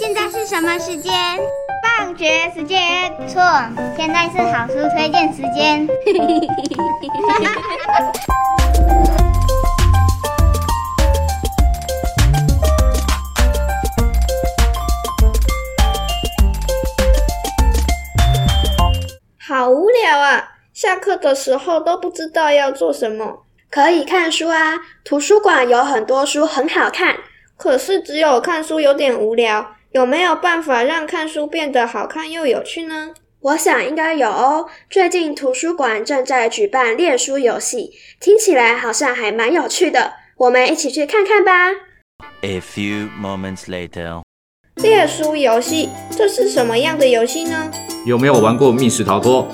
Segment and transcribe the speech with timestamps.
[0.00, 1.12] 现在是什么时间？
[1.98, 3.12] 放学时间。
[3.28, 3.42] 错，
[3.98, 5.86] 现在是好书推荐时间。
[19.38, 20.52] 好无聊啊！
[20.72, 23.42] 下课的时候都不知道要做什么。
[23.70, 27.18] 可以看书啊，图书馆有很多书很好看。
[27.58, 33.10] 可是只有看书有点无聊，有没有办法让看书变得好看又有趣呢？
[33.40, 34.66] 我想应该有哦。
[34.88, 37.90] 最近图书馆正在举办列书游戏，
[38.20, 40.12] 听起来好像还蛮有趣的。
[40.36, 41.72] 我们一起去看看吧。
[42.42, 44.22] A few moments later，
[44.76, 47.68] 列书游戏，这是什么样的游戏呢？
[48.06, 49.48] 有没有玩过密室逃脱，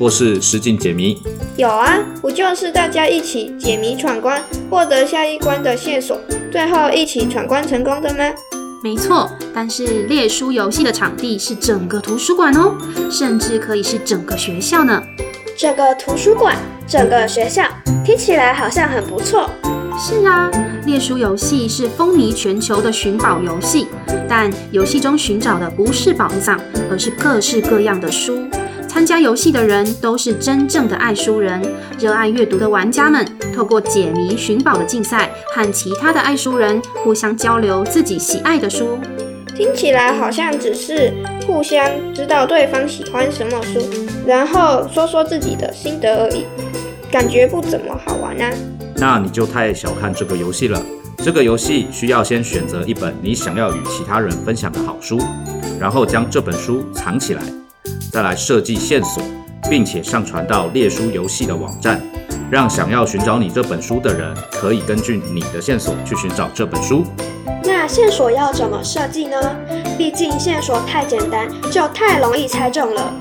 [0.00, 1.16] 或是实境解谜？
[1.56, 6.18] 有啊，不就是大家一起解谜闯关，获得下一关的线索，
[6.50, 8.34] 最后一起闯关成功的吗？
[8.86, 12.76] 没错，但是列书游戏的场地是整个图书馆哦，
[13.10, 15.02] 甚至可以是整个学校呢。
[15.58, 16.56] 整个图书馆，
[16.86, 17.64] 整个学校，
[18.04, 19.50] 听起来好像很不错。
[19.98, 20.48] 是啊，
[20.84, 23.88] 列书游戏是风靡全球的寻宝游戏，
[24.28, 26.56] 但游戏中寻找的不是宝藏，
[26.88, 28.46] 而是各式各样的书。
[28.88, 31.60] 参加游戏的人都是真正的爱书人，
[31.98, 38.98] 热爱阅读的玩家们，透过解谜寻宝的竞赛，和其他的爱书人互相交流自己喜爱的书。
[39.54, 41.12] 听起来好像只是
[41.46, 43.80] 互相知道对方喜欢什么书，
[44.26, 46.44] 然后说说自己的心得而已，
[47.10, 48.50] 感觉不怎么好玩啊。
[48.96, 50.80] 那你就太小看这个游戏了。
[51.18, 55.18] 这个游戏需要先选择一本你想要与其他人分享的好书，
[55.78, 57.42] 然后将这本书藏起来，
[58.16, 59.22] 再来设计线索，
[59.68, 62.00] 并且上传到列书游戏的网站，
[62.50, 67.04] 让想要寻找你这本书的人可以根据你的线索去寻找这本书。
[67.62, 69.36] 那线索要怎么设计呢？
[69.98, 73.12] 毕竟线索太简单，就太容易猜中了。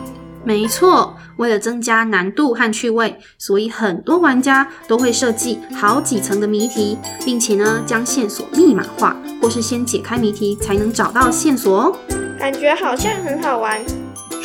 [0.45, 11.97] 没错，为了增加难度和趣味，所以很多玩家都会设计好几层的谜题，并且呢，将线索密码化，或是先解开谜题才能找到线索哦。
[12.39, 13.81] 感觉好像很好玩。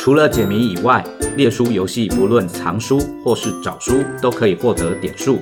[0.03, 1.05] 除了解谜以外，
[1.37, 5.39] 列书游戏不论藏书或是找书，都可以获得点数。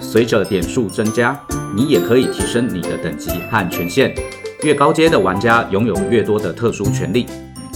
[0.00, 1.38] 随着点数增加，
[1.76, 4.14] 你也可以提升你的等级和权限。
[4.62, 7.26] 越高阶的玩家拥有越多的特殊权利。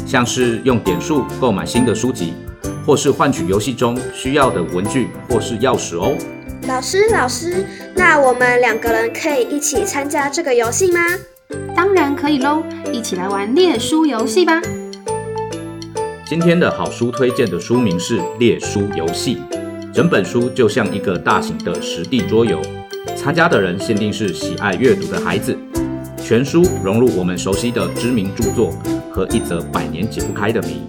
[0.07, 2.33] 像是用点数购买新的书籍，
[2.87, 6.17] 或是换取游戏中需要的文具或是钥匙哦。
[6.67, 11.01] 老师，老师，那我们两个人可以一起参加这个游戏吗？
[11.77, 14.63] 当然可以喽，一起来玩列书游戏吧。
[16.33, 19.37] 今天的好书推荐的书名是《猎书游戏》，
[19.93, 22.59] 整本书就像一个大型的实地桌游，
[23.15, 25.55] 参加的人限定是喜爱阅读的孩子。
[26.17, 28.71] 全书融入我们熟悉的知名著作
[29.11, 30.81] 和一则百年解不开的谜，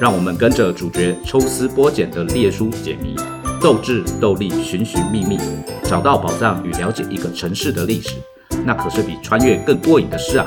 [0.00, 3.16] 让我们跟着主角抽丝剥茧的猎书解谜，
[3.60, 5.36] 斗智斗力寻寻觅觅，
[5.82, 8.10] 找到宝藏与了解一个城市的历史，
[8.64, 10.46] 那可是比穿越更过瘾的事啊！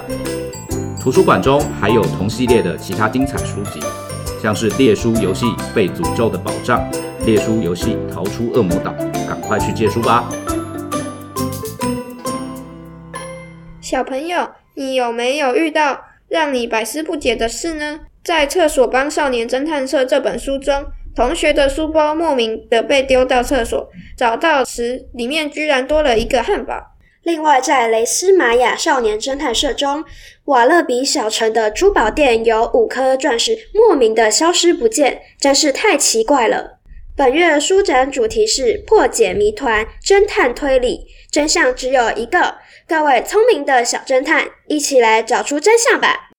[0.97, 3.81] 图书馆中还有同系列的其他精彩书籍，
[4.41, 5.45] 像是猎书游戏
[5.75, 6.89] 被诅咒的宝藏、
[7.25, 8.93] 猎书游戏逃出恶魔岛，
[9.27, 10.29] 赶快去借书吧！
[13.81, 17.99] 小朋友，你有没有遇到让你百思不解的事呢？
[18.23, 26.75] 在《厕所帮少年侦探社》这本书中，同学的书包莫名的被丢到厕所，找到时里面居然多了一个汉堡。
[27.23, 30.03] 另外，在《雷斯玛雅少年侦探社》中，
[30.45, 36.79] 瓦勒比小城的珠宝店有五颗钻石莫名的消失不见，真是太奇怪了。
[37.17, 42.55] 本月书展主题是破解谜团、侦探推理，真相只有一个。
[42.87, 46.29] 各位聪明的小侦探，一起来找出真相吧！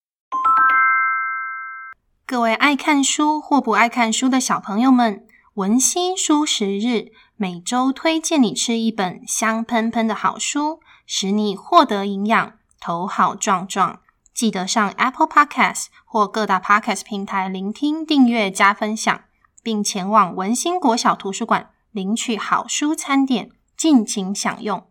[2.25, 13.99] 各位爱看书或不爱看书的小朋友们，文心书十日每周推荐你吃一本香喷喷的好书，使你获得营养，头好壮壮。
[14.31, 19.21] 记得上 Apple Podcast 或各大 Podcast 平台聆听、订阅、加分享，
[19.63, 24.85] 并前往文心国小图书馆领取好书餐点，尽情享用。